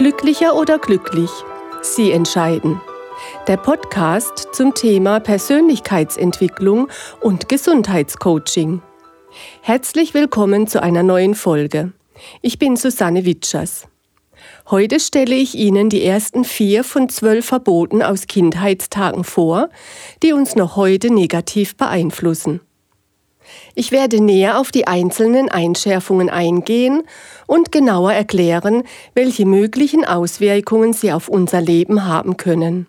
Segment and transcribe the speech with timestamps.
[0.00, 1.28] Glücklicher oder glücklich?
[1.82, 2.80] Sie entscheiden.
[3.46, 6.88] Der Podcast zum Thema Persönlichkeitsentwicklung
[7.20, 8.80] und Gesundheitscoaching.
[9.60, 11.92] Herzlich willkommen zu einer neuen Folge.
[12.40, 13.88] Ich bin Susanne Witschers.
[14.70, 19.68] Heute stelle ich Ihnen die ersten vier von zwölf Verboten aus Kindheitstagen vor,
[20.22, 22.62] die uns noch heute negativ beeinflussen.
[23.74, 27.02] Ich werde näher auf die einzelnen Einschärfungen eingehen
[27.46, 28.84] und genauer erklären,
[29.14, 32.86] welche möglichen Auswirkungen sie auf unser Leben haben können.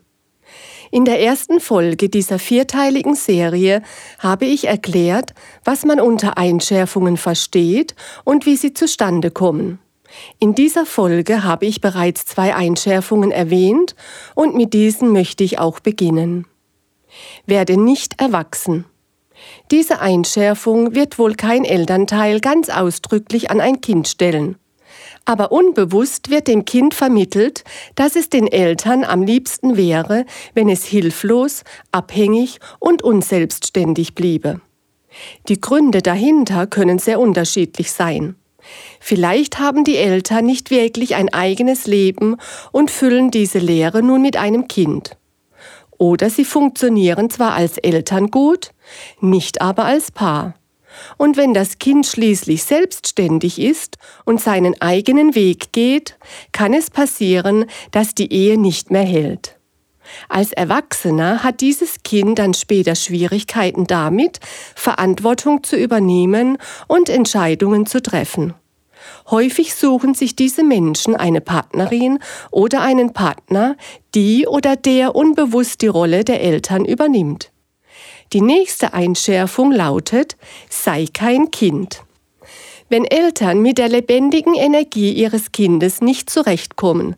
[0.93, 3.81] In der ersten Folge dieser vierteiligen Serie
[4.19, 7.95] habe ich erklärt, was man unter Einschärfungen versteht
[8.25, 9.79] und wie sie zustande kommen.
[10.39, 13.95] In dieser Folge habe ich bereits zwei Einschärfungen erwähnt
[14.35, 16.45] und mit diesen möchte ich auch beginnen.
[17.45, 18.83] Werde nicht erwachsen.
[19.71, 24.57] Diese Einschärfung wird wohl kein Elternteil ganz ausdrücklich an ein Kind stellen.
[25.25, 27.63] Aber unbewusst wird dem Kind vermittelt,
[27.95, 34.61] dass es den Eltern am liebsten wäre, wenn es hilflos, abhängig und unselbstständig bliebe.
[35.47, 38.35] Die Gründe dahinter können sehr unterschiedlich sein.
[38.99, 42.37] Vielleicht haben die Eltern nicht wirklich ein eigenes Leben
[42.71, 45.17] und füllen diese Leere nun mit einem Kind.
[46.01, 48.71] Oder sie funktionieren zwar als Eltern gut,
[49.19, 50.55] nicht aber als Paar.
[51.17, 56.17] Und wenn das Kind schließlich selbstständig ist und seinen eigenen Weg geht,
[56.53, 59.59] kann es passieren, dass die Ehe nicht mehr hält.
[60.27, 64.39] Als Erwachsener hat dieses Kind dann später Schwierigkeiten damit,
[64.73, 66.57] Verantwortung zu übernehmen
[66.87, 68.55] und Entscheidungen zu treffen.
[69.29, 72.19] Häufig suchen sich diese Menschen eine Partnerin
[72.51, 73.75] oder einen Partner,
[74.15, 77.51] die oder der unbewusst die Rolle der Eltern übernimmt.
[78.33, 80.37] Die nächste Einschärfung lautet,
[80.69, 82.03] sei kein Kind.
[82.87, 87.15] Wenn Eltern mit der lebendigen Energie ihres Kindes nicht zurechtkommen,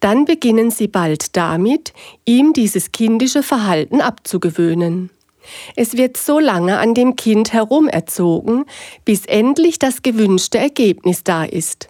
[0.00, 1.92] dann beginnen sie bald damit,
[2.24, 5.10] ihm dieses kindische Verhalten abzugewöhnen.
[5.76, 8.64] Es wird so lange an dem Kind herumerzogen,
[9.04, 11.88] bis endlich das gewünschte Ergebnis da ist,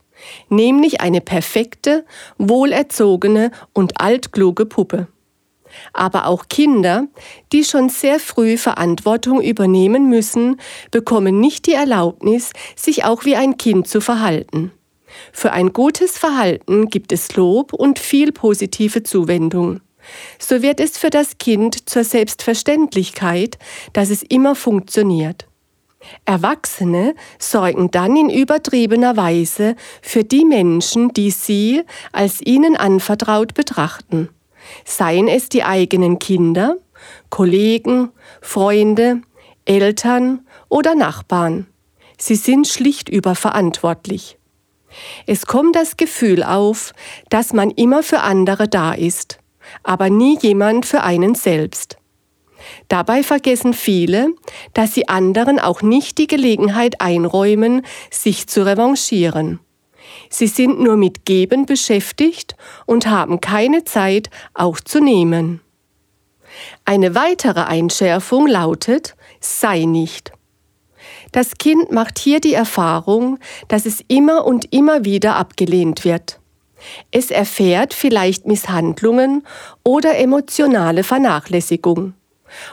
[0.49, 2.05] nämlich eine perfekte,
[2.39, 5.09] wohlerzogene und altkluge Puppe.
[5.93, 7.09] Aber auch Kinder,
[7.53, 10.61] die schon sehr früh Verantwortung übernehmen müssen,
[10.91, 14.73] bekommen nicht die Erlaubnis, sich auch wie ein Kind zu verhalten.
[15.33, 19.81] Für ein gutes Verhalten gibt es Lob und viel positive Zuwendung
[20.39, 23.59] so wird es für das Kind zur Selbstverständlichkeit,
[23.93, 25.47] dass es immer funktioniert.
[26.25, 31.83] Erwachsene sorgen dann in übertriebener Weise für die Menschen, die sie
[32.13, 34.29] als ihnen anvertraut betrachten,
[34.85, 36.77] seien es die eigenen Kinder,
[37.31, 38.11] Kollegen,
[38.41, 39.23] Freunde,
[39.65, 41.67] Eltern oder Nachbarn.
[42.17, 44.39] Sie sind schlicht überverantwortlich.
[45.27, 46.93] Es kommt das Gefühl auf,
[47.29, 49.39] dass man immer für andere da ist,
[49.83, 51.99] aber nie jemand für einen selbst.
[52.89, 54.29] Dabei vergessen viele,
[54.75, 59.61] dass sie anderen auch nicht die Gelegenheit einräumen, sich zu revanchieren.
[60.31, 62.57] Sie sind nur mit Geben beschäftigt
[62.87, 65.61] und haben keine Zeit, auch zu nehmen.
[66.85, 70.33] Eine weitere Einschärfung lautet, sei nicht.
[71.33, 76.38] Das Kind macht hier die Erfahrung, dass es immer und immer wieder abgelehnt wird.
[77.11, 79.45] Es erfährt vielleicht Misshandlungen
[79.85, 82.15] oder emotionale Vernachlässigung.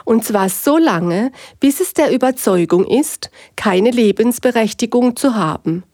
[0.04, 5.84] Und zwar so lange, bis es der Überzeugung ist, keine Lebensberechtigung zu haben.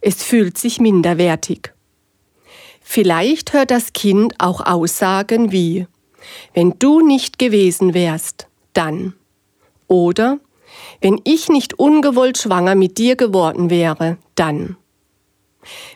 [0.00, 1.72] Es fühlt sich minderwertig.
[2.80, 5.86] Vielleicht hört das Kind auch Aussagen wie
[6.54, 9.14] Wenn du nicht gewesen wärst, dann.
[9.88, 10.38] Oder
[11.00, 14.76] Wenn ich nicht ungewollt schwanger mit dir geworden wäre, dann.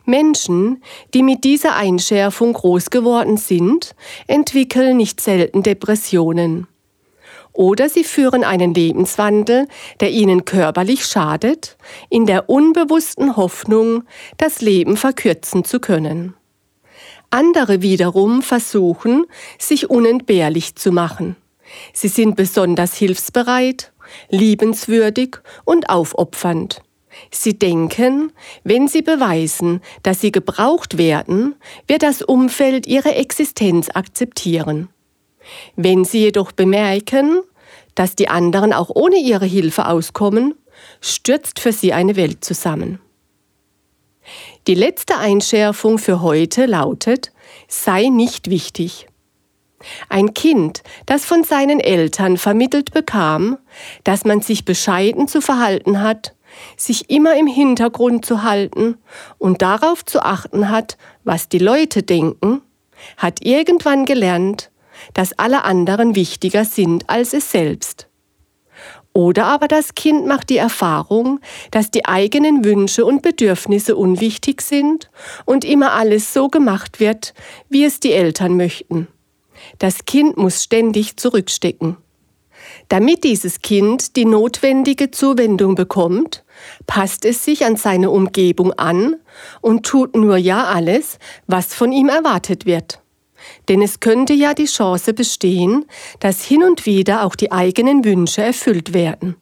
[0.05, 0.83] Menschen,
[1.15, 3.95] die mit dieser Einschärfung groß geworden sind,
[4.27, 6.67] entwickeln nicht selten Depressionen.
[7.53, 9.67] Oder sie führen einen Lebenswandel,
[9.99, 11.77] der ihnen körperlich schadet,
[12.09, 14.05] in der unbewussten Hoffnung,
[14.37, 16.35] das Leben verkürzen zu können.
[17.31, 19.25] Andere wiederum versuchen,
[19.59, 21.37] sich unentbehrlich zu machen.
[21.93, 23.93] Sie sind besonders hilfsbereit,
[24.29, 26.83] liebenswürdig und aufopfernd.
[27.31, 28.33] Sie denken,
[28.65, 31.57] wenn sie beweisen, dass sie gebraucht werden,
[31.87, 34.89] wird das Umfeld ihre Existenz akzeptieren.
[35.77, 37.41] Wenn sie jedoch bemerken,
[37.95, 40.55] dass die anderen auch ohne ihre Hilfe auskommen,
[41.01, 43.01] stürzt für sie eine Welt zusammen.
[44.67, 47.33] Die letzte Einschärfung für heute lautet,
[47.69, 49.07] sei nicht wichtig.
[50.09, 53.59] Ein Kind, das von seinen Eltern vermittelt bekam,
[54.05, 56.35] dass man sich bescheiden zu verhalten hat,
[56.77, 58.97] sich immer im Hintergrund zu halten
[59.39, 62.63] und darauf zu achten hat, was die Leute denken,
[63.17, 64.71] hat irgendwann gelernt,
[65.15, 68.09] dass alle anderen wichtiger sind als es selbst.
[69.13, 71.41] Oder aber das Kind macht die Erfahrung,
[71.73, 75.11] dass die eigenen Wünsche und Bedürfnisse unwichtig sind
[75.45, 77.35] und immer alles so gemacht wird,
[77.69, 79.09] wie es die Eltern möchten.
[79.79, 81.97] Das Kind muss ständig zurückstecken.
[82.91, 86.43] Damit dieses Kind die notwendige Zuwendung bekommt,
[86.89, 89.15] passt es sich an seine Umgebung an
[89.61, 93.01] und tut nur ja alles, was von ihm erwartet wird.
[93.69, 95.85] Denn es könnte ja die Chance bestehen,
[96.19, 99.37] dass hin und wieder auch die eigenen Wünsche erfüllt werden.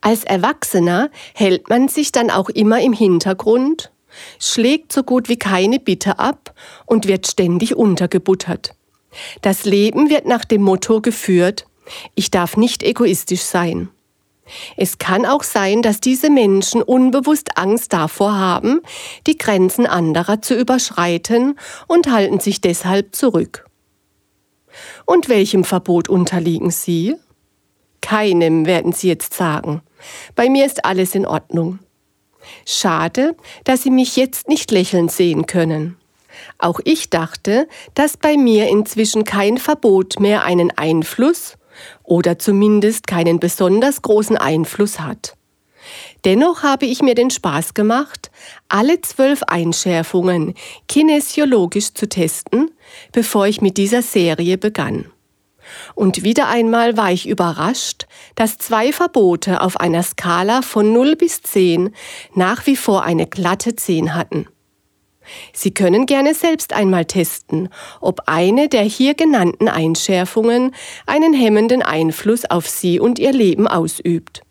[0.00, 3.92] Als Erwachsener hält man sich dann auch immer im Hintergrund,
[4.40, 6.54] schlägt so gut wie keine Bitte ab
[6.86, 8.74] und wird ständig untergebuttert.
[9.42, 11.65] Das Leben wird nach dem Motto geführt,
[12.14, 13.88] ich darf nicht egoistisch sein.
[14.76, 18.80] Es kann auch sein, dass diese Menschen unbewusst Angst davor haben,
[19.26, 23.66] die Grenzen anderer zu überschreiten und halten sich deshalb zurück.
[25.04, 27.16] Und welchem Verbot unterliegen Sie?
[28.02, 29.82] Keinem, werden Sie jetzt sagen.
[30.36, 31.80] Bei mir ist alles in Ordnung.
[32.64, 33.34] Schade,
[33.64, 35.96] dass Sie mich jetzt nicht lächeln sehen können.
[36.58, 41.56] Auch ich dachte, dass bei mir inzwischen kein Verbot mehr einen Einfluss
[42.02, 45.36] oder zumindest keinen besonders großen Einfluss hat.
[46.24, 48.30] Dennoch habe ich mir den Spaß gemacht,
[48.68, 50.54] alle zwölf Einschärfungen
[50.88, 52.70] kinesiologisch zu testen,
[53.12, 55.06] bevor ich mit dieser Serie begann.
[55.94, 61.42] Und wieder einmal war ich überrascht, dass zwei Verbote auf einer Skala von 0 bis
[61.42, 61.94] 10
[62.34, 64.46] nach wie vor eine glatte 10 hatten.
[65.52, 67.68] Sie können gerne selbst einmal testen,
[68.00, 70.74] ob eine der hier genannten Einschärfungen
[71.06, 74.42] einen hemmenden Einfluss auf Sie und Ihr Leben ausübt.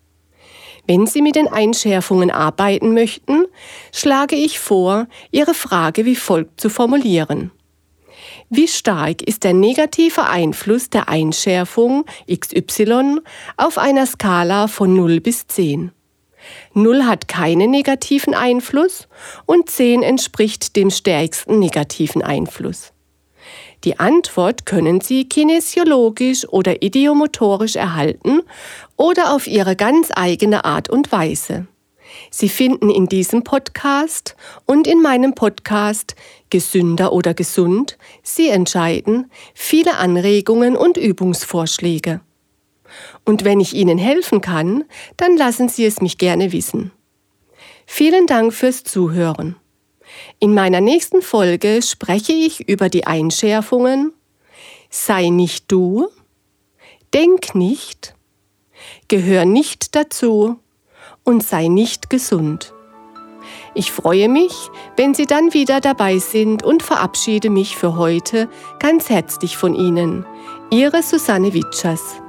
[0.86, 3.44] Wenn Sie mit den Einschärfungen arbeiten möchten,
[3.92, 7.50] schlage ich vor, Ihre Frage wie folgt zu formulieren.
[8.48, 13.18] Wie stark ist der negative Einfluss der Einschärfung XY
[13.56, 15.90] auf einer Skala von 0 bis 10?
[16.74, 19.08] 0 hat keinen negativen Einfluss
[19.46, 22.92] und 10 entspricht dem stärksten negativen Einfluss.
[23.84, 28.40] Die Antwort können Sie kinesiologisch oder idiomotorisch erhalten
[28.96, 31.66] oder auf Ihre ganz eigene Art und Weise.
[32.30, 36.16] Sie finden in diesem Podcast und in meinem Podcast
[36.50, 42.20] Gesünder oder gesund, Sie entscheiden, viele Anregungen und Übungsvorschläge.
[43.24, 44.84] Und wenn ich Ihnen helfen kann,
[45.16, 46.92] dann lassen Sie es mich gerne wissen.
[47.86, 49.56] Vielen Dank fürs Zuhören.
[50.38, 54.12] In meiner nächsten Folge spreche ich über die Einschärfungen
[54.88, 56.08] Sei nicht du,
[57.14, 58.14] Denk nicht,
[59.08, 60.58] Gehör nicht dazu
[61.24, 62.74] und sei nicht gesund.
[63.74, 64.52] Ich freue mich,
[64.96, 68.48] wenn Sie dann wieder dabei sind und verabschiede mich für heute
[68.80, 70.26] ganz herzlich von Ihnen.
[70.70, 72.20] Ihre Susanne Witschers.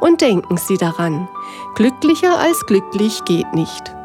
[0.00, 1.28] Und denken Sie daran,
[1.74, 3.97] glücklicher als glücklich geht nicht.